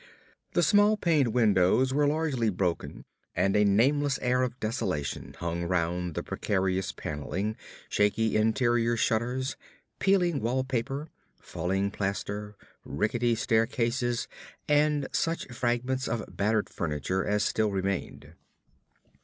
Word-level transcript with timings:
The 0.53 0.63
small 0.63 0.97
paned 0.97 1.27
windows 1.27 1.93
were 1.93 2.07
largely 2.07 2.49
broken, 2.49 3.05
and 3.35 3.55
a 3.55 3.63
nameless 3.63 4.17
air 4.23 4.41
of 4.41 4.59
desolation 4.59 5.35
hung 5.37 5.63
round 5.65 6.15
the 6.15 6.23
precarious 6.23 6.91
panelling, 6.91 7.55
shaky 7.87 8.35
interior 8.35 8.97
shutters, 8.97 9.55
peeling 9.99 10.41
wall 10.41 10.63
paper, 10.63 11.09
falling 11.39 11.91
plaster, 11.91 12.55
rickety 12.83 13.35
staircases, 13.35 14.27
and 14.67 15.07
such 15.11 15.45
fragments 15.53 16.07
of 16.07 16.25
battered 16.35 16.67
furniture 16.67 17.23
as 17.23 17.43
still 17.43 17.69
remained. 17.69 18.33